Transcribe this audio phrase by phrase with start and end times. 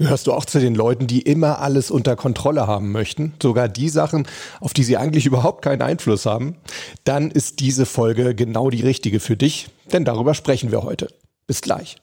[0.00, 3.88] Gehörst du auch zu den Leuten, die immer alles unter Kontrolle haben möchten, sogar die
[3.88, 4.28] Sachen,
[4.60, 6.54] auf die sie eigentlich überhaupt keinen Einfluss haben?
[7.02, 11.08] Dann ist diese Folge genau die richtige für dich, denn darüber sprechen wir heute.
[11.48, 11.96] Bis gleich.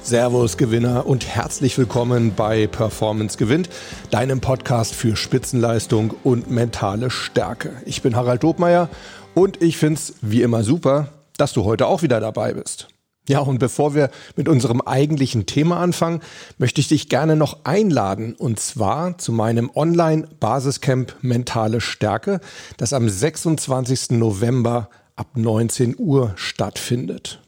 [0.00, 3.68] Servus Gewinner und herzlich willkommen bei Performance Gewinnt,
[4.12, 7.72] deinem Podcast für Spitzenleistung und mentale Stärke.
[7.84, 8.88] Ich bin Harald Dobmeier
[9.34, 12.88] und ich finde es wie immer super, dass du heute auch wieder dabei bist.
[13.26, 16.20] Ja, und bevor wir mit unserem eigentlichen Thema anfangen,
[16.58, 22.40] möchte ich dich gerne noch einladen und zwar zu meinem Online-Basiscamp Mentale Stärke,
[22.76, 24.10] das am 26.
[24.10, 27.40] November ab 19 Uhr stattfindet.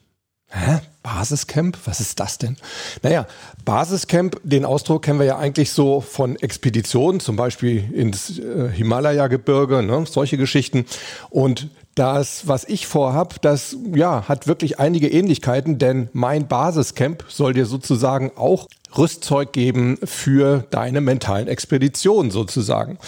[0.48, 0.78] Hä?
[1.02, 1.78] Basiscamp?
[1.84, 2.56] Was ist das denn?
[3.02, 3.26] Naja,
[3.64, 9.82] Basiscamp, den Ausdruck kennen wir ja eigentlich so von Expeditionen, zum Beispiel ins äh, Himalaya-Gebirge,
[9.82, 10.04] ne?
[10.08, 10.86] solche Geschichten.
[11.30, 17.54] Und das, was ich vorhab, das ja, hat wirklich einige Ähnlichkeiten, denn mein Basiscamp soll
[17.54, 22.98] dir sozusagen auch Rüstzeug geben für deine mentalen Expeditionen sozusagen.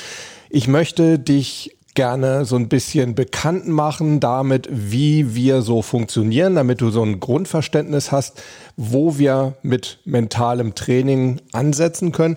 [0.51, 6.81] Ich möchte dich gerne so ein bisschen bekannt machen damit, wie wir so funktionieren, damit
[6.81, 8.41] du so ein Grundverständnis hast,
[8.77, 12.37] wo wir mit mentalem Training ansetzen können.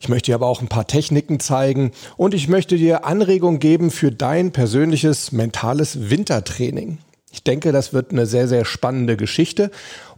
[0.00, 3.90] Ich möchte dir aber auch ein paar Techniken zeigen und ich möchte dir Anregungen geben
[3.90, 6.98] für dein persönliches mentales Wintertraining.
[7.30, 9.70] Ich denke, das wird eine sehr, sehr spannende Geschichte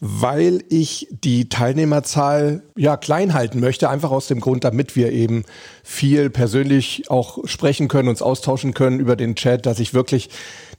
[0.00, 5.44] Weil ich die Teilnehmerzahl ja klein halten möchte, einfach aus dem Grund, damit wir eben
[5.84, 10.30] viel persönlich auch sprechen können, uns austauschen können über den Chat, dass ich wirklich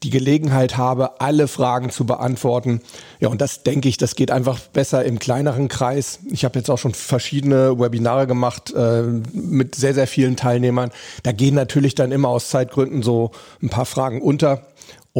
[0.03, 2.81] die Gelegenheit habe, alle Fragen zu beantworten.
[3.19, 6.19] Ja, und das denke ich, das geht einfach besser im kleineren Kreis.
[6.29, 10.91] Ich habe jetzt auch schon verschiedene Webinare gemacht äh, mit sehr, sehr vielen Teilnehmern.
[11.23, 14.67] Da gehen natürlich dann immer aus Zeitgründen so ein paar Fragen unter.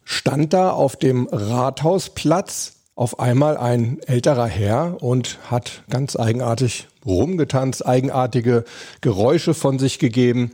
[0.08, 7.86] stand da auf dem Rathausplatz auf einmal ein älterer Herr und hat ganz eigenartig rumgetanzt,
[7.86, 8.64] eigenartige
[9.02, 10.52] Geräusche von sich gegeben.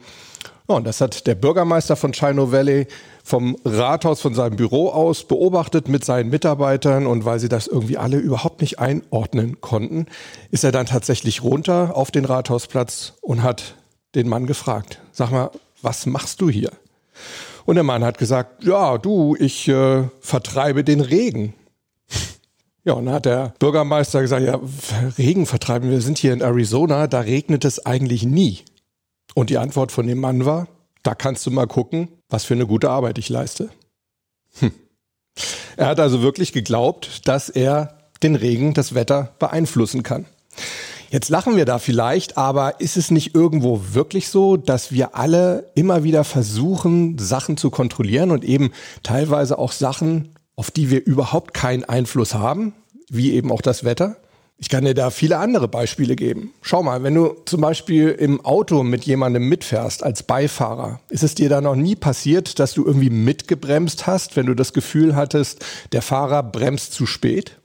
[0.69, 2.89] Ja, und das hat der Bürgermeister von Chino Valley
[3.23, 7.97] vom Rathaus, von seinem Büro aus beobachtet mit seinen Mitarbeitern und weil sie das irgendwie
[7.97, 10.07] alle überhaupt nicht einordnen konnten,
[10.51, 13.77] ist er dann tatsächlich runter auf den Rathausplatz und hat
[14.17, 16.73] den Mann gefragt, sag mal, was machst du hier?
[17.65, 21.55] Und der Mann hat gesagt, ja, du, ich äh, vertreibe den Regen.
[22.85, 24.61] Ja, und dann hat der Bürgermeister gesagt, ja,
[25.17, 28.59] Regen vertreiben, wir sind hier in Arizona, da regnet es eigentlich nie.
[29.35, 30.69] Und die Antwort von dem Mann war,
[31.03, 33.71] da kannst du mal gucken, was für eine gute Arbeit ich leiste.
[34.59, 34.73] Hm.
[35.77, 40.27] Er hat also wirklich geglaubt, dass er den Regen, das Wetter beeinflussen kann.
[41.11, 45.71] Jetzt lachen wir da vielleicht, aber ist es nicht irgendwo wirklich so, dass wir alle
[45.75, 48.73] immer wieder versuchen, Sachen zu kontrollieren und eben
[49.03, 52.73] teilweise auch Sachen, auf die wir überhaupt keinen Einfluss haben,
[53.09, 54.17] wie eben auch das Wetter?
[54.57, 56.55] Ich kann dir da viele andere Beispiele geben.
[56.63, 61.35] Schau mal, wenn du zum Beispiel im Auto mit jemandem mitfährst als Beifahrer, ist es
[61.35, 65.65] dir da noch nie passiert, dass du irgendwie mitgebremst hast, wenn du das Gefühl hattest,
[65.93, 67.59] der Fahrer bremst zu spät?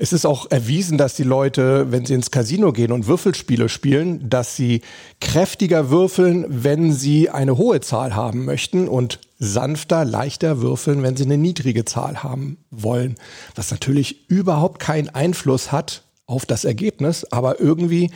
[0.00, 4.30] Es ist auch erwiesen, dass die Leute, wenn sie ins Casino gehen und Würfelspiele spielen,
[4.30, 4.82] dass sie
[5.20, 11.24] kräftiger würfeln, wenn sie eine hohe Zahl haben möchten und sanfter, leichter würfeln, wenn sie
[11.24, 13.16] eine niedrige Zahl haben wollen.
[13.56, 18.12] Was natürlich überhaupt keinen Einfluss hat auf das Ergebnis, aber irgendwie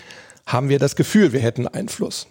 [0.46, 2.28] haben wir das Gefühl, wir hätten Einfluss.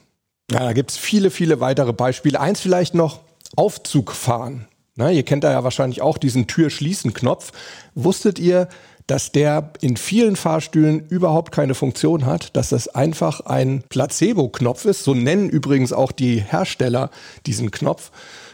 [0.49, 2.39] Ja, da gibt's viele, viele weitere Beispiele.
[2.39, 3.19] Eins vielleicht noch,
[3.57, 4.67] Aufzug fahren.
[4.95, 7.51] Na, ihr kennt da ja wahrscheinlich auch diesen Tür-Schließen-Knopf.
[7.95, 8.67] Wusstet ihr,
[9.11, 15.03] dass der in vielen Fahrstühlen überhaupt keine Funktion hat, dass das einfach ein Placebo-Knopf ist.
[15.03, 17.09] So nennen übrigens auch die Hersteller
[17.45, 18.11] diesen Knopf.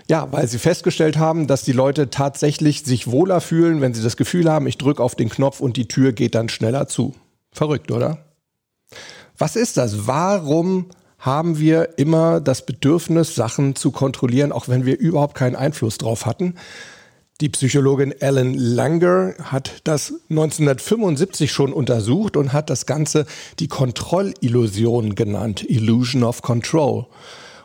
[0.09, 4.17] Ja, weil sie festgestellt haben, dass die Leute tatsächlich sich wohler fühlen, wenn sie das
[4.17, 7.13] Gefühl haben, ich drücke auf den Knopf und die Tür geht dann schneller zu.
[7.51, 8.25] Verrückt, oder?
[9.37, 10.07] Was ist das?
[10.07, 10.87] Warum
[11.19, 16.25] haben wir immer das Bedürfnis, Sachen zu kontrollieren, auch wenn wir überhaupt keinen Einfluss drauf
[16.25, 16.55] hatten?
[17.39, 23.27] Die Psychologin Ellen Langer hat das 1975 schon untersucht und hat das Ganze
[23.59, 27.05] die Kontrollillusion genannt, Illusion of Control.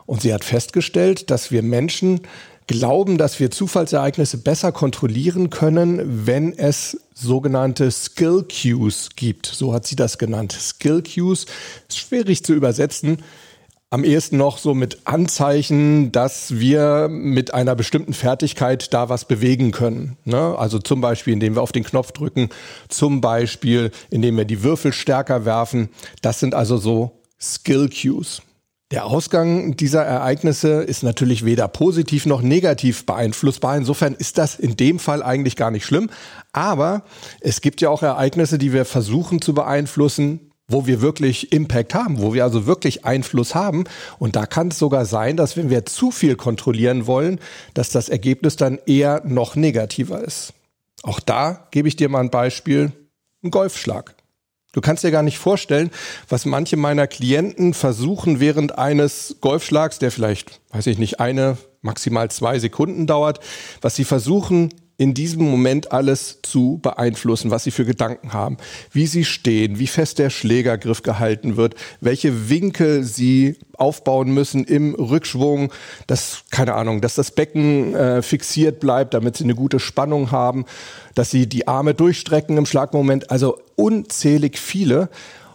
[0.05, 2.21] Und sie hat festgestellt, dass wir Menschen
[2.67, 9.47] glauben, dass wir Zufallsereignisse besser kontrollieren können, wenn es sogenannte Skill Cues gibt.
[9.47, 10.53] So hat sie das genannt.
[10.53, 11.47] Skill Cues
[11.89, 13.23] ist schwierig zu übersetzen.
[13.93, 19.71] Am ehesten noch so mit Anzeichen, dass wir mit einer bestimmten Fertigkeit da was bewegen
[19.71, 20.17] können.
[20.25, 20.57] Ne?
[20.57, 22.49] Also zum Beispiel, indem wir auf den Knopf drücken,
[22.89, 25.91] zum Beispiel, indem wir die Würfel stärker werfen.
[26.23, 28.41] Das sind also so Skill Cues.
[28.93, 33.77] Der Ausgang dieser Ereignisse ist natürlich weder positiv noch negativ beeinflussbar.
[33.77, 36.09] Insofern ist das in dem Fall eigentlich gar nicht schlimm.
[36.55, 37.03] Aber
[37.43, 42.21] es gibt ja auch Ereignisse, die wir versuchen zu beeinflussen, wo wir wirklich Impact haben,
[42.21, 43.85] wo wir also wirklich Einfluss haben.
[44.19, 47.39] Und da kann es sogar sein, dass wenn wir zu viel kontrollieren wollen,
[47.75, 50.53] dass das Ergebnis dann eher noch negativer ist.
[51.03, 52.93] Auch da gebe ich dir mal ein Beispiel.
[53.43, 54.15] Ein Golfschlag.
[54.73, 55.91] Du kannst dir gar nicht vorstellen,
[56.29, 62.31] was manche meiner Klienten versuchen während eines Golfschlags, der vielleicht, weiß ich nicht, eine, maximal
[62.31, 63.41] zwei Sekunden dauert,
[63.83, 68.57] was sie versuchen in diesem Moment alles zu beeinflussen, was sie für Gedanken haben,
[68.93, 74.95] wie sie stehen, wie fest der Schlägergriff gehalten wird, welche Winkel sie aufbauen müssen im
[74.95, 75.73] Rückschwung,
[76.07, 80.67] dass, keine Ahnung, dass das Becken äh, fixiert bleibt, damit sie eine gute Spannung haben,
[81.15, 85.09] dass sie die Arme durchstrecken im Schlagmoment, also unzählig viele.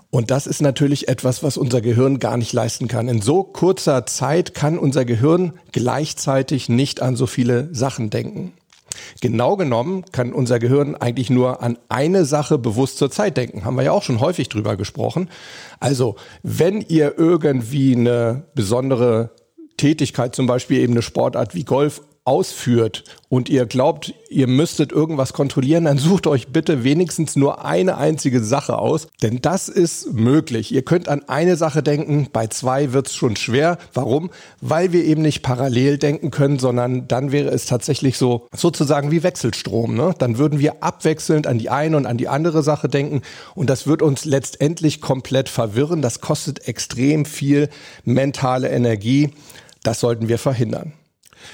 [0.09, 3.07] Und das ist natürlich etwas, was unser Gehirn gar nicht leisten kann.
[3.07, 8.53] In so kurzer Zeit kann unser Gehirn gleichzeitig nicht an so viele Sachen denken.
[9.21, 13.65] Genau genommen kann unser Gehirn eigentlich nur an eine Sache bewusst zur Zeit denken.
[13.65, 15.29] Haben wir ja auch schon häufig drüber gesprochen.
[15.79, 19.31] Also, wenn ihr irgendwie eine besondere
[19.77, 25.31] Tätigkeit, zum Beispiel eben eine Sportart wie Golf ausführt und ihr glaubt, ihr müsstet irgendwas
[25.31, 30.73] kontrollieren, dann sucht euch bitte wenigstens nur eine einzige Sache aus, denn das ist möglich.
[30.73, 33.77] Ihr könnt an eine Sache denken, bei zwei wird es schon schwer.
[33.93, 34.29] Warum?
[34.59, 39.23] Weil wir eben nicht parallel denken können, sondern dann wäre es tatsächlich so sozusagen wie
[39.23, 39.95] Wechselstrom.
[39.95, 40.13] Ne?
[40.17, 43.21] Dann würden wir abwechselnd an die eine und an die andere Sache denken
[43.55, 46.01] und das wird uns letztendlich komplett verwirren.
[46.01, 47.69] Das kostet extrem viel
[48.03, 49.29] mentale Energie.
[49.83, 50.91] Das sollten wir verhindern.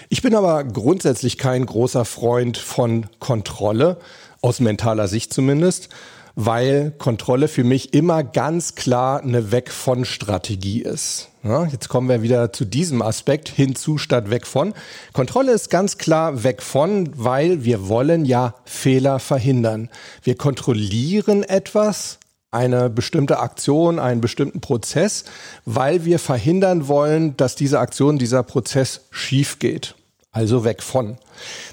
[0.10, 3.98] Ich bin aber grundsätzlich kein großer Freund von Kontrolle,
[4.42, 5.90] aus mentaler Sicht zumindest,
[6.36, 11.30] weil Kontrolle für mich immer ganz klar eine Weg von Strategie ist.
[11.44, 14.74] Ja, jetzt kommen wir wieder zu diesem Aspekt hinzu statt weg von.
[15.12, 19.90] Kontrolle ist ganz klar weg von, weil wir wollen ja Fehler verhindern.
[20.24, 22.20] Wir kontrollieren etwas,
[22.54, 25.26] eine bestimmte Aktion, einen bestimmten Prozess,
[25.66, 29.96] weil wir verhindern wollen, dass diese Aktion, dieser Prozess schief geht.
[30.32, 31.18] Also weg von.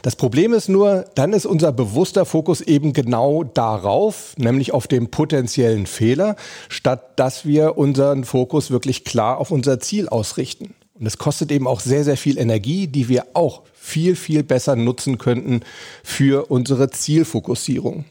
[0.03, 5.11] Das Problem ist nur, dann ist unser bewusster Fokus eben genau darauf, nämlich auf dem
[5.11, 6.37] potenziellen Fehler,
[6.69, 10.75] statt dass wir unseren Fokus wirklich klar auf unser Ziel ausrichten.
[10.93, 14.77] Und es kostet eben auch sehr, sehr viel Energie, die wir auch viel, viel besser
[14.77, 15.63] nutzen könnten
[16.05, 18.05] für unsere Zielfokussierung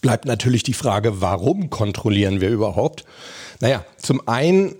[0.00, 3.04] bleibt natürlich die Frage, warum kontrollieren wir überhaupt?
[3.60, 4.74] Naja, zum einen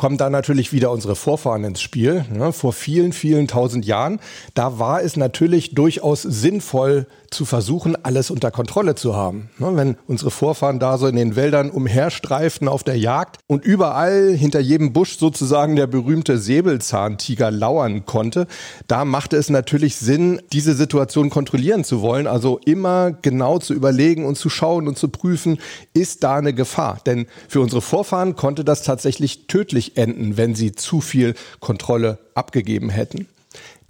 [0.00, 2.24] kommen da natürlich wieder unsere Vorfahren ins Spiel.
[2.32, 2.54] Ne?
[2.54, 4.18] Vor vielen, vielen tausend Jahren,
[4.54, 9.50] da war es natürlich durchaus sinnvoll, zu versuchen, alles unter Kontrolle zu haben.
[9.58, 14.32] Ne, wenn unsere Vorfahren da so in den Wäldern umherstreiften auf der Jagd und überall
[14.32, 18.46] hinter jedem Busch sozusagen der berühmte Säbelzahntiger lauern konnte,
[18.88, 22.26] da machte es natürlich Sinn, diese Situation kontrollieren zu wollen.
[22.26, 25.58] Also immer genau zu überlegen und zu schauen und zu prüfen,
[25.94, 27.00] ist da eine Gefahr?
[27.06, 32.90] Denn für unsere Vorfahren konnte das tatsächlich tödlich enden, wenn sie zu viel Kontrolle abgegeben
[32.90, 33.26] hätten.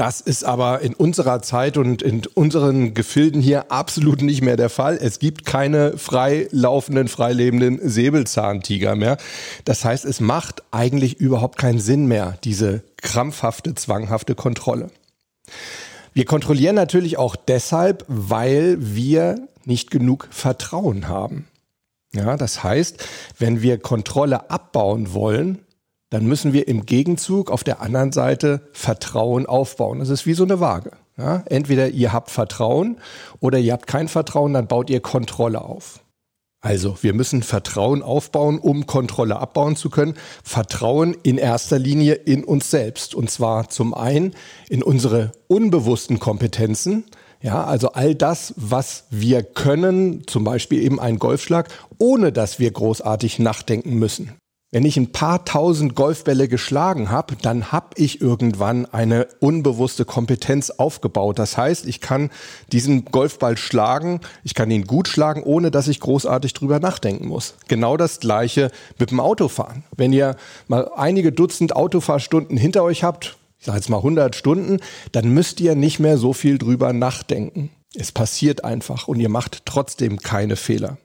[0.01, 4.71] Das ist aber in unserer Zeit und in unseren Gefilden hier absolut nicht mehr der
[4.71, 4.99] Fall.
[4.99, 9.19] Es gibt keine frei laufenden, frei lebenden Säbelzahntiger mehr.
[9.67, 14.91] Das heißt, es macht eigentlich überhaupt keinen Sinn mehr, diese krampfhafte, zwanghafte Kontrolle.
[16.15, 21.47] Wir kontrollieren natürlich auch deshalb, weil wir nicht genug Vertrauen haben.
[22.15, 23.07] Ja, das heißt,
[23.39, 25.59] wenn wir Kontrolle abbauen wollen,
[26.11, 30.01] dann müssen wir im Gegenzug auf der anderen Seite Vertrauen aufbauen.
[30.01, 30.93] Das ist wie so eine Waage.
[31.17, 32.99] Ja, entweder ihr habt Vertrauen
[33.41, 36.01] oder ihr habt kein Vertrauen, dann baut ihr Kontrolle auf.
[36.63, 40.15] Also, wir müssen Vertrauen aufbauen, um Kontrolle abbauen zu können.
[40.45, 43.15] Vertrauen in erster Linie in uns selbst.
[43.15, 44.35] Und zwar zum einen
[44.69, 47.05] in unsere unbewussten Kompetenzen.
[47.41, 52.71] Ja, also all das, was wir können, zum Beispiel eben ein Golfschlag, ohne dass wir
[52.71, 54.35] großartig nachdenken müssen.
[54.73, 60.71] Wenn ich ein paar tausend Golfbälle geschlagen habe, dann habe ich irgendwann eine unbewusste Kompetenz
[60.71, 61.41] aufgebaut.
[61.41, 62.31] Das heißt, ich kann
[62.71, 67.55] diesen Golfball schlagen, ich kann ihn gut schlagen, ohne dass ich großartig drüber nachdenken muss.
[67.67, 69.83] Genau das gleiche mit dem Autofahren.
[69.97, 70.37] Wenn ihr
[70.69, 74.79] mal einige Dutzend Autofahrstunden hinter euch habt, ich sage jetzt mal 100 Stunden,
[75.11, 77.71] dann müsst ihr nicht mehr so viel drüber nachdenken.
[77.97, 80.97] Es passiert einfach und ihr macht trotzdem keine Fehler.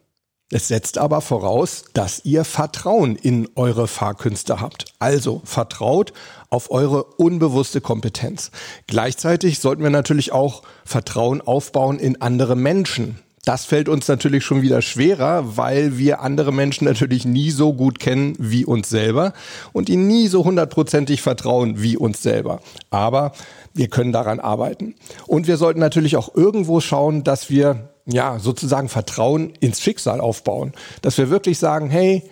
[0.51, 4.85] Es setzt aber voraus, dass ihr Vertrauen in eure Fahrkünste habt.
[4.99, 6.13] Also vertraut
[6.51, 8.51] auf eure unbewusste Kompetenz.
[8.85, 13.19] Gleichzeitig sollten wir natürlich auch Vertrauen aufbauen in andere Menschen.
[13.43, 17.99] Das fällt uns natürlich schon wieder schwerer, weil wir andere Menschen natürlich nie so gut
[17.99, 19.33] kennen wie uns selber
[19.73, 22.59] und ihnen nie so hundertprozentig vertrauen wie uns selber.
[22.91, 23.31] Aber
[23.73, 24.95] wir können daran arbeiten.
[25.25, 30.73] Und wir sollten natürlich auch irgendwo schauen, dass wir ja, sozusagen Vertrauen ins Schicksal aufbauen.
[31.01, 32.23] Dass wir wirklich sagen, hey,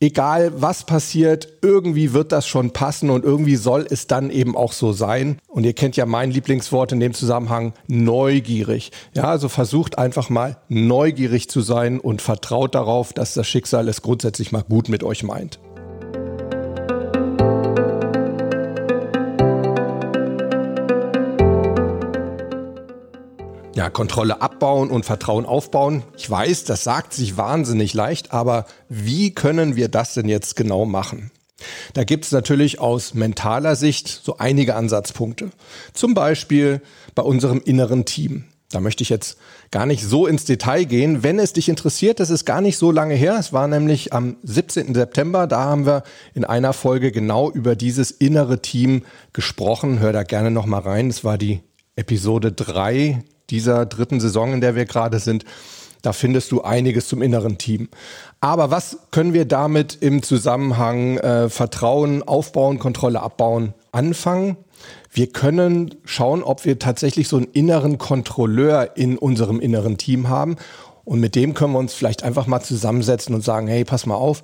[0.00, 4.72] egal was passiert, irgendwie wird das schon passen und irgendwie soll es dann eben auch
[4.72, 5.38] so sein.
[5.48, 8.92] Und ihr kennt ja mein Lieblingswort in dem Zusammenhang, neugierig.
[9.14, 14.02] Ja, also versucht einfach mal neugierig zu sein und vertraut darauf, dass das Schicksal es
[14.02, 15.58] grundsätzlich mal gut mit euch meint.
[23.74, 26.04] Ja, Kontrolle abbauen und Vertrauen aufbauen.
[26.16, 30.84] Ich weiß, das sagt sich wahnsinnig leicht, aber wie können wir das denn jetzt genau
[30.84, 31.30] machen?
[31.92, 35.50] Da gibt es natürlich aus mentaler Sicht so einige Ansatzpunkte.
[35.92, 36.82] Zum Beispiel
[37.14, 38.44] bei unserem inneren Team.
[38.70, 39.38] Da möchte ich jetzt
[39.70, 41.22] gar nicht so ins Detail gehen.
[41.22, 43.36] Wenn es dich interessiert, das ist gar nicht so lange her.
[43.38, 44.94] Es war nämlich am 17.
[44.94, 45.46] September.
[45.46, 46.02] Da haben wir
[46.34, 50.00] in einer Folge genau über dieses innere Team gesprochen.
[50.00, 51.08] Hör da gerne noch mal rein.
[51.08, 51.60] Das war die
[51.94, 55.44] Episode 3 dieser dritten Saison, in der wir gerade sind.
[56.02, 57.88] Da findest du einiges zum inneren Team.
[58.40, 64.58] Aber was können wir damit im Zusammenhang äh, Vertrauen aufbauen, Kontrolle abbauen anfangen?
[65.10, 70.56] Wir können schauen, ob wir tatsächlich so einen inneren Kontrolleur in unserem inneren Team haben.
[71.04, 74.16] Und mit dem können wir uns vielleicht einfach mal zusammensetzen und sagen, hey, pass mal
[74.16, 74.42] auf,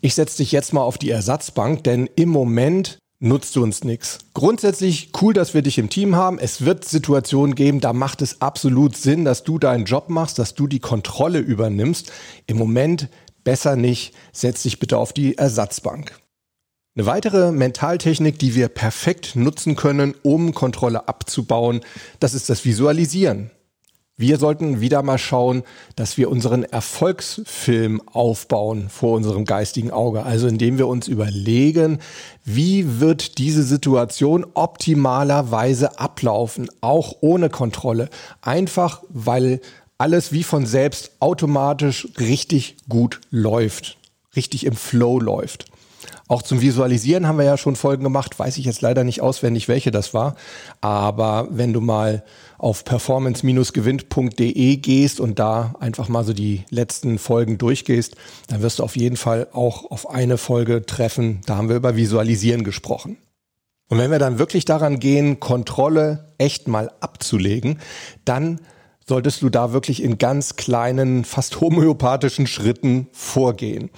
[0.00, 4.18] ich setze dich jetzt mal auf die Ersatzbank, denn im Moment nutzt du uns nichts.
[4.34, 6.38] Grundsätzlich cool, dass wir dich im Team haben.
[6.38, 10.54] Es wird Situationen geben, da macht es absolut Sinn, dass du deinen Job machst, dass
[10.54, 12.12] du die Kontrolle übernimmst.
[12.46, 13.08] Im Moment
[13.42, 14.14] besser nicht.
[14.32, 16.18] Setz dich bitte auf die Ersatzbank.
[16.96, 21.80] Eine weitere Mentaltechnik, die wir perfekt nutzen können, um Kontrolle abzubauen,
[22.20, 23.50] das ist das Visualisieren.
[24.16, 25.64] Wir sollten wieder mal schauen,
[25.96, 30.22] dass wir unseren Erfolgsfilm aufbauen vor unserem geistigen Auge.
[30.22, 31.98] Also indem wir uns überlegen,
[32.44, 38.08] wie wird diese Situation optimalerweise ablaufen, auch ohne Kontrolle.
[38.40, 39.60] Einfach weil
[39.98, 43.96] alles wie von selbst automatisch richtig gut läuft,
[44.36, 45.64] richtig im Flow läuft.
[46.26, 49.68] Auch zum Visualisieren haben wir ja schon Folgen gemacht, weiß ich jetzt leider nicht auswendig,
[49.68, 50.36] welche das war.
[50.80, 52.24] Aber wenn du mal
[52.56, 58.16] auf performance-gewinnt.de gehst und da einfach mal so die letzten Folgen durchgehst,
[58.48, 61.42] dann wirst du auf jeden Fall auch auf eine Folge treffen.
[61.44, 63.18] Da haben wir über Visualisieren gesprochen.
[63.90, 67.80] Und wenn wir dann wirklich daran gehen, Kontrolle echt mal abzulegen,
[68.24, 68.60] dann
[69.06, 73.90] solltest du da wirklich in ganz kleinen, fast homöopathischen Schritten vorgehen.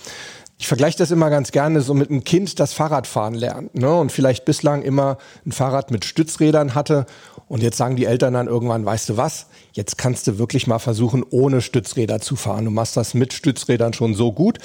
[0.59, 3.95] Ich vergleiche das immer ganz gerne so mit einem Kind, das Fahrradfahren lernt ne?
[3.95, 7.05] und vielleicht bislang immer ein Fahrrad mit Stützrädern hatte.
[7.49, 10.79] Und jetzt sagen die Eltern dann irgendwann, weißt du was, jetzt kannst du wirklich mal
[10.79, 12.65] versuchen, ohne Stützräder zu fahren.
[12.65, 14.59] Du machst das mit Stützrädern schon so gut.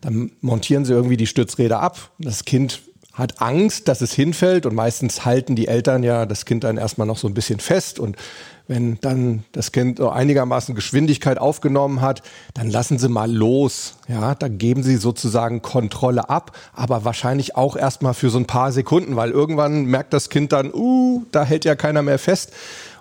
[0.00, 2.10] Dann montieren sie irgendwie die Stützräder ab.
[2.18, 6.64] Das Kind hat Angst, dass es hinfällt und meistens halten die Eltern ja das Kind
[6.64, 8.16] dann erstmal noch so ein bisschen fest und
[8.68, 12.22] wenn dann das Kind einigermaßen Geschwindigkeit aufgenommen hat,
[12.54, 13.94] dann lassen Sie mal los.
[14.08, 18.72] Ja, dann geben Sie sozusagen Kontrolle ab, aber wahrscheinlich auch erstmal für so ein paar
[18.72, 22.52] Sekunden, weil irgendwann merkt das Kind dann, uh, da hält ja keiner mehr fest.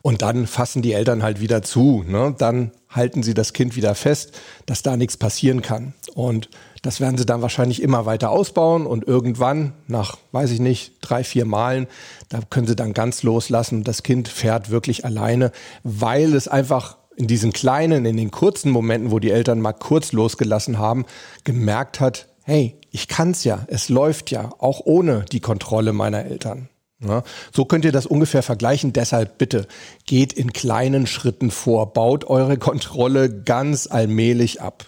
[0.02, 2.04] Und dann fassen die Eltern halt wieder zu.
[2.08, 2.36] Ne?
[2.38, 5.94] Dann halten sie das Kind wieder fest, dass da nichts passieren kann.
[6.14, 6.50] Und
[6.86, 11.24] das werden sie dann wahrscheinlich immer weiter ausbauen und irgendwann, nach, weiß ich nicht, drei,
[11.24, 11.88] vier Malen,
[12.30, 13.84] da können sie dann ganz loslassen.
[13.84, 15.52] Das Kind fährt wirklich alleine,
[15.84, 20.12] weil es einfach in diesen kleinen, in den kurzen Momenten, wo die Eltern mal kurz
[20.12, 21.06] losgelassen haben,
[21.44, 26.70] gemerkt hat, hey, ich kann's ja, es läuft ja, auch ohne die Kontrolle meiner Eltern.
[27.04, 28.94] Ja, so könnt ihr das ungefähr vergleichen.
[28.94, 29.68] Deshalb bitte
[30.06, 34.86] geht in kleinen Schritten vor, baut eure Kontrolle ganz allmählich ab.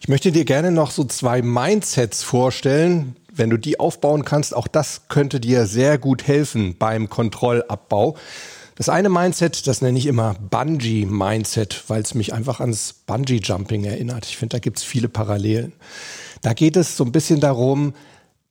[0.00, 3.16] Ich möchte dir gerne noch so zwei Mindsets vorstellen.
[3.32, 8.16] Wenn du die aufbauen kannst, auch das könnte dir sehr gut helfen beim Kontrollabbau.
[8.76, 14.26] Das eine Mindset, das nenne ich immer Bungee-Mindset, weil es mich einfach ans Bungee-Jumping erinnert.
[14.26, 15.72] Ich finde, da gibt es viele Parallelen.
[16.42, 17.94] Da geht es so ein bisschen darum,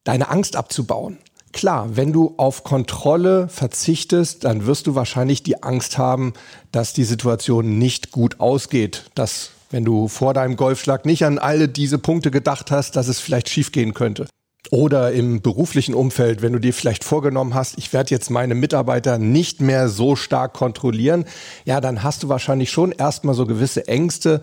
[0.05, 1.17] deine Angst abzubauen.
[1.51, 6.33] Klar, wenn du auf Kontrolle verzichtest, dann wirst du wahrscheinlich die Angst haben,
[6.71, 11.67] dass die Situation nicht gut ausgeht, dass wenn du vor deinem Golfschlag nicht an alle
[11.67, 14.27] diese Punkte gedacht hast, dass es vielleicht schiefgehen könnte.
[14.71, 19.17] Oder im beruflichen Umfeld, wenn du dir vielleicht vorgenommen hast, ich werde jetzt meine Mitarbeiter
[19.17, 21.25] nicht mehr so stark kontrollieren,
[21.65, 24.41] ja, dann hast du wahrscheinlich schon erstmal so gewisse Ängste,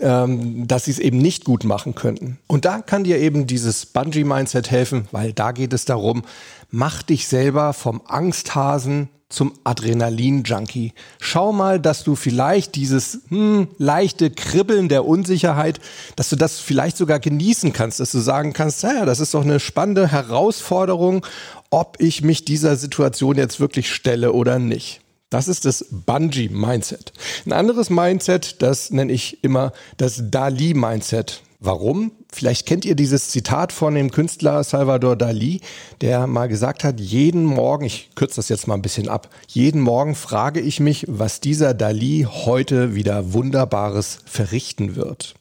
[0.00, 2.38] ähm, dass sie es eben nicht gut machen könnten.
[2.48, 6.24] Und da kann dir eben dieses Bungee-Mindset helfen, weil da geht es darum,
[6.70, 10.92] mach dich selber vom Angsthasen zum Adrenalin-Junkie.
[11.18, 15.80] Schau mal, dass du vielleicht dieses hm, leichte Kribbeln der Unsicherheit,
[16.16, 19.44] dass du das vielleicht sogar genießen kannst, dass du sagen kannst, naja, das ist doch
[19.44, 21.26] eine spannende Herausforderung,
[21.70, 25.00] ob ich mich dieser Situation jetzt wirklich stelle oder nicht.
[25.30, 27.12] Das ist das Bungee-Mindset.
[27.44, 31.42] Ein anderes Mindset, das nenne ich immer das Dali-Mindset.
[31.66, 32.12] Warum?
[32.30, 35.62] Vielleicht kennt ihr dieses Zitat von dem Künstler Salvador Dali,
[36.02, 39.80] der mal gesagt hat, jeden Morgen, ich kürze das jetzt mal ein bisschen ab, jeden
[39.80, 45.36] Morgen frage ich mich, was dieser Dali heute wieder Wunderbares verrichten wird.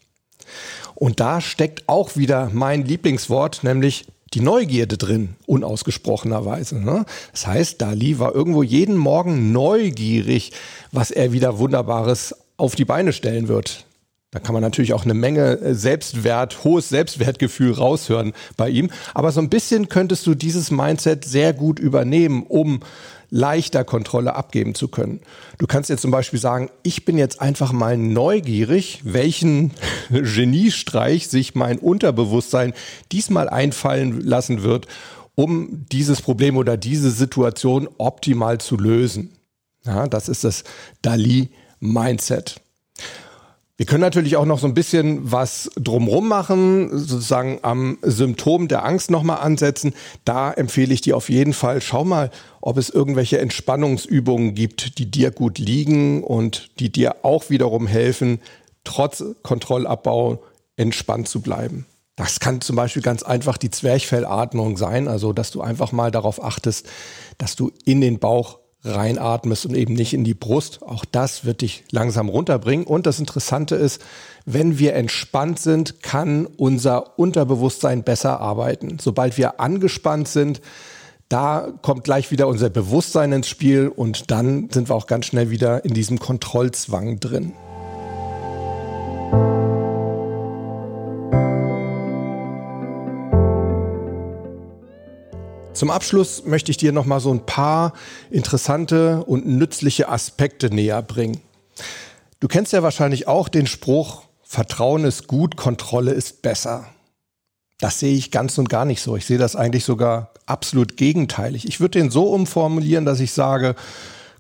[0.95, 6.79] Und da steckt auch wieder mein Lieblingswort, nämlich die Neugierde drin, unausgesprochenerweise.
[6.79, 7.03] Ne?
[7.33, 10.53] Das heißt, Dali war irgendwo jeden Morgen neugierig,
[10.93, 13.85] was er wieder Wunderbares auf die Beine stellen wird.
[14.33, 18.89] Da kann man natürlich auch eine Menge äh, Selbstwert, hohes Selbstwertgefühl raushören bei ihm.
[19.13, 22.81] Aber so ein bisschen könntest du dieses Mindset sehr gut übernehmen, um
[23.29, 25.21] leichter Kontrolle abgeben zu können.
[25.59, 29.71] Du kannst jetzt zum Beispiel sagen, ich bin jetzt einfach mal neugierig, welchen
[30.09, 32.73] Geniestreich sich mein Unterbewusstsein
[33.11, 34.87] diesmal einfallen lassen wird,
[35.35, 39.31] um dieses Problem oder diese Situation optimal zu lösen.
[39.85, 40.63] Ja, das ist das
[41.01, 42.62] Dali-Mindset.
[43.75, 48.85] Wir können natürlich auch noch so ein bisschen was drumrum machen, sozusagen am Symptom der
[48.85, 49.95] Angst nochmal ansetzen.
[50.25, 52.29] Da empfehle ich dir auf jeden Fall, schau mal,
[52.61, 58.39] ob es irgendwelche Entspannungsübungen gibt, die dir gut liegen und die dir auch wiederum helfen,
[58.83, 60.43] trotz Kontrollabbau
[60.77, 61.87] entspannt zu bleiben.
[62.15, 66.43] Das kann zum Beispiel ganz einfach die Zwerchfellatmung sein, also dass du einfach mal darauf
[66.43, 66.87] achtest,
[67.39, 70.81] dass du in den Bauch reinatmest und eben nicht in die Brust.
[70.81, 72.85] Auch das wird dich langsam runterbringen.
[72.85, 74.01] Und das Interessante ist,
[74.45, 78.97] wenn wir entspannt sind, kann unser Unterbewusstsein besser arbeiten.
[78.99, 80.61] Sobald wir angespannt sind,
[81.29, 85.49] da kommt gleich wieder unser Bewusstsein ins Spiel und dann sind wir auch ganz schnell
[85.49, 87.53] wieder in diesem Kontrollzwang drin.
[95.83, 97.91] Zum Abschluss möchte ich dir noch mal so ein paar
[98.29, 101.41] interessante und nützliche Aspekte näher bringen.
[102.39, 106.87] Du kennst ja wahrscheinlich auch den Spruch, Vertrauen ist gut, Kontrolle ist besser.
[107.79, 109.17] Das sehe ich ganz und gar nicht so.
[109.17, 111.67] Ich sehe das eigentlich sogar absolut gegenteilig.
[111.67, 113.75] Ich würde den so umformulieren, dass ich sage,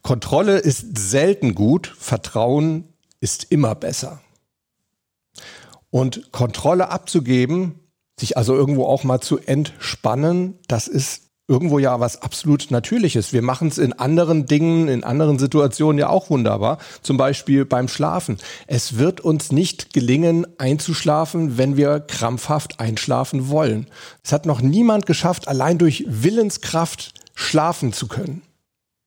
[0.01, 2.85] Kontrolle ist selten gut, Vertrauen
[3.19, 4.21] ist immer besser.
[5.89, 7.81] Und Kontrolle abzugeben,
[8.17, 13.33] sich also irgendwo auch mal zu entspannen, das ist irgendwo ja was absolut Natürliches.
[13.33, 16.77] Wir machen es in anderen Dingen, in anderen Situationen ja auch wunderbar.
[17.01, 18.37] Zum Beispiel beim Schlafen.
[18.67, 23.87] Es wird uns nicht gelingen, einzuschlafen, wenn wir krampfhaft einschlafen wollen.
[24.23, 28.41] Es hat noch niemand geschafft, allein durch Willenskraft schlafen zu können.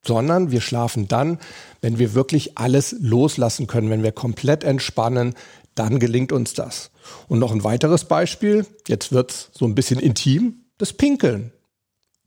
[0.05, 1.39] Sondern wir schlafen dann,
[1.81, 5.35] wenn wir wirklich alles loslassen können, wenn wir komplett entspannen,
[5.75, 6.91] dann gelingt uns das.
[7.29, 11.53] Und noch ein weiteres Beispiel, jetzt wird's so ein bisschen intim, das Pinkeln.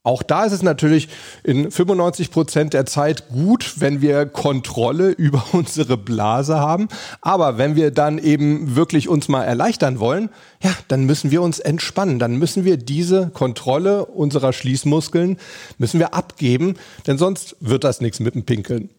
[0.09, 1.07] Auch da ist es natürlich
[1.43, 6.87] in 95 Prozent der Zeit gut, wenn wir Kontrolle über unsere Blase haben.
[7.21, 10.29] Aber wenn wir dann eben wirklich uns mal erleichtern wollen,
[10.63, 12.17] ja, dann müssen wir uns entspannen.
[12.17, 15.37] Dann müssen wir diese Kontrolle unserer Schließmuskeln
[15.77, 16.73] müssen wir abgeben,
[17.05, 18.89] denn sonst wird das nichts mit dem Pinkeln.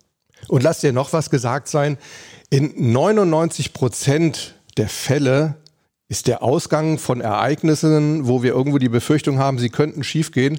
[0.46, 1.98] Und lass dir noch was gesagt sein.
[2.50, 5.56] In 99 Prozent der Fälle
[6.10, 10.58] ist der Ausgang von Ereignissen, wo wir irgendwo die Befürchtung haben, sie könnten schiefgehen.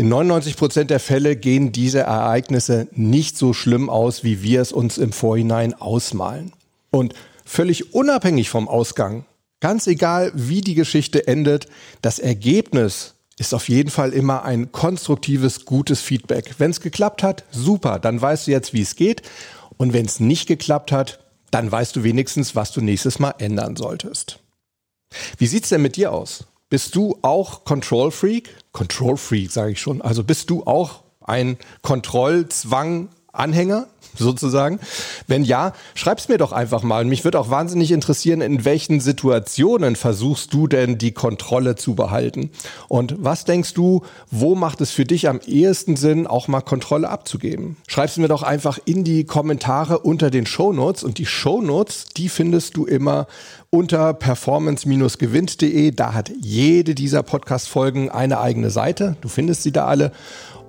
[0.00, 4.72] In 99 Prozent der Fälle gehen diese Ereignisse nicht so schlimm aus, wie wir es
[4.72, 6.54] uns im Vorhinein ausmalen.
[6.88, 7.12] Und
[7.44, 9.26] völlig unabhängig vom Ausgang,
[9.60, 11.66] ganz egal wie die Geschichte endet,
[12.00, 16.54] das Ergebnis ist auf jeden Fall immer ein konstruktives, gutes Feedback.
[16.56, 19.20] Wenn es geklappt hat, super, dann weißt du jetzt, wie es geht.
[19.76, 23.76] Und wenn es nicht geklappt hat, dann weißt du wenigstens, was du nächstes Mal ändern
[23.76, 24.38] solltest.
[25.36, 26.46] Wie sieht's denn mit dir aus?
[26.70, 28.56] Bist du auch Control Freak?
[28.70, 30.00] Control Freak sage ich schon.
[30.00, 34.80] Also bist du auch ein Kontrollzwang Anhänger sozusagen?
[35.26, 37.04] Wenn ja, schreib's mir doch einfach mal.
[37.04, 42.50] Mich würde auch wahnsinnig interessieren, in welchen Situationen versuchst du denn die Kontrolle zu behalten?
[42.88, 47.08] Und was denkst du, wo macht es für dich am ehesten Sinn, auch mal Kontrolle
[47.08, 47.76] abzugeben?
[47.86, 52.76] Schreib's mir doch einfach in die Kommentare unter den Shownotes und die Shownotes, die findest
[52.76, 53.26] du immer
[53.70, 55.92] unter performance-gewinnt.de.
[55.92, 59.16] Da hat jede dieser Podcast-Folgen eine eigene Seite.
[59.20, 60.12] Du findest sie da alle.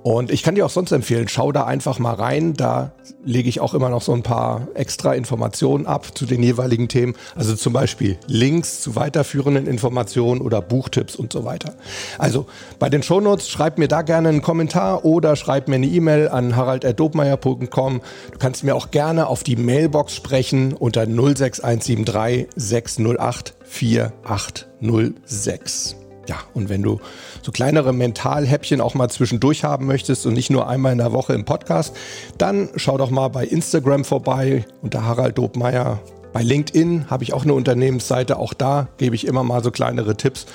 [0.04, 2.54] Und ich kann dir auch sonst empfehlen, schau da einfach mal rein.
[2.54, 2.92] Da
[3.24, 7.14] lege ich auch immer noch so ein paar extra Informationen ab zu den jeweiligen Themen.
[7.36, 11.76] Also zum Beispiel Links zu weiterführenden Informationen oder Buchtipps und so weiter.
[12.18, 12.48] Also
[12.80, 16.56] bei den Shownotes schreib mir da gerne einen Kommentar oder schreib mir eine E-Mail an
[16.56, 18.02] harald.dobmeier.com.
[18.32, 26.01] Du kannst mir auch gerne auf die Mailbox sprechen unter 06173 608 4806.
[26.28, 27.00] Ja, und wenn du
[27.42, 31.34] so kleinere Mentalhäppchen auch mal zwischendurch haben möchtest und nicht nur einmal in der Woche
[31.34, 31.96] im Podcast,
[32.38, 36.00] dann schau doch mal bei Instagram vorbei unter Harald Dobmeier.
[36.32, 40.16] Bei LinkedIn habe ich auch eine Unternehmensseite, auch da gebe ich immer mal so kleinere
[40.16, 40.46] Tipps.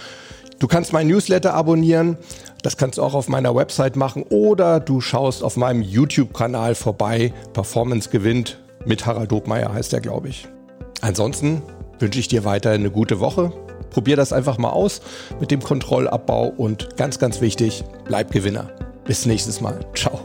[0.58, 2.16] Du kannst mein Newsletter abonnieren,
[2.62, 7.34] das kannst du auch auf meiner Website machen oder du schaust auf meinem YouTube-Kanal vorbei.
[7.52, 10.48] Performance gewinnt mit Harald Dobmeier heißt er, glaube ich.
[11.02, 11.60] Ansonsten
[11.98, 13.52] wünsche ich dir weiter eine gute Woche.
[13.96, 15.00] Probier das einfach mal aus
[15.40, 18.68] mit dem Kontrollabbau und ganz, ganz wichtig, bleib Gewinner.
[19.06, 19.86] Bis nächstes Mal.
[19.94, 20.20] Ciao.